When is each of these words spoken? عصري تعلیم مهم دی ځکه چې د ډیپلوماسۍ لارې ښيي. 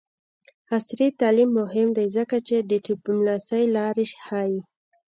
عصري 0.75 1.07
تعلیم 1.21 1.49
مهم 1.59 1.87
دی 1.97 2.05
ځکه 2.17 2.37
چې 2.47 2.55
د 2.69 2.71
ډیپلوماسۍ 2.87 3.63
لارې 3.75 4.05
ښيي. 4.23 4.59